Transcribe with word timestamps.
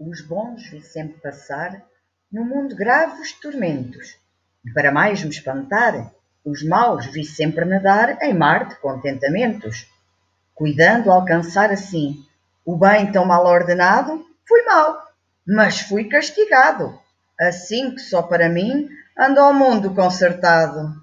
Os 0.00 0.22
bons 0.22 0.66
vi 0.70 0.80
sempre 0.80 1.20
passar 1.20 1.84
no 2.32 2.42
mundo 2.42 2.74
graves 2.74 3.32
tormentos, 3.34 4.16
e 4.64 4.72
para 4.72 4.90
mais 4.90 5.22
me 5.22 5.28
espantar, 5.28 6.10
os 6.42 6.62
maus 6.62 7.04
vi 7.04 7.22
sempre 7.22 7.66
nadar 7.66 8.16
em 8.22 8.32
mar 8.32 8.66
de 8.66 8.76
contentamentos. 8.76 9.86
Cuidando 10.54 11.12
alcançar 11.12 11.70
assim 11.70 12.24
o 12.64 12.78
bem 12.78 13.12
tão 13.12 13.26
mal 13.26 13.44
ordenado, 13.44 14.24
fui 14.48 14.62
mal, 14.62 15.06
mas 15.46 15.80
fui 15.80 16.04
castigado, 16.08 16.98
assim 17.38 17.94
que 17.94 18.00
só 18.00 18.22
para 18.22 18.48
mim 18.48 18.88
anda 19.18 19.46
o 19.46 19.52
mundo 19.52 19.94
concertado. 19.94 20.94